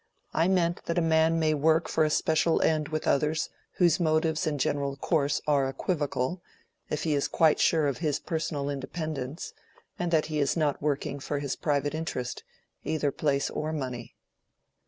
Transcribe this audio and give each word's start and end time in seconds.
I 0.33 0.47
meant 0.47 0.85
that 0.85 0.97
a 0.97 1.03
man 1.03 1.37
may 1.37 1.53
work 1.53 1.87
for 1.87 2.03
a 2.03 2.09
special 2.09 2.59
end 2.63 2.87
with 2.89 3.05
others 3.05 3.51
whose 3.73 3.99
motives 3.99 4.47
and 4.47 4.59
general 4.59 4.95
course 4.95 5.41
are 5.45 5.69
equivocal, 5.69 6.41
if 6.89 7.03
he 7.03 7.13
is 7.13 7.27
quite 7.27 7.59
sure 7.59 7.85
of 7.85 7.99
his 7.99 8.17
personal 8.17 8.67
independence, 8.67 9.53
and 9.99 10.09
that 10.09 10.25
he 10.25 10.39
is 10.39 10.57
not 10.57 10.81
working 10.81 11.19
for 11.19 11.37
his 11.37 11.55
private 11.55 11.93
interest—either 11.93 13.11
place 13.11 13.51
or 13.51 13.71
money." 13.71 14.15